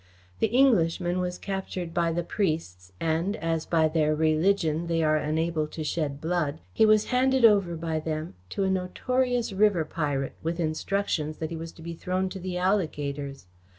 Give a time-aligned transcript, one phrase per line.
[0.39, 5.67] The Englishman was captured by the priests, and as, by their religion, they are unable
[5.67, 10.59] to shed blood, he was handed over by them to a notorious river pirate with
[10.59, 13.45] instructions that he was to be thrown to the alligators.